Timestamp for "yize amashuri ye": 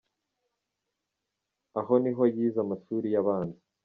2.33-3.17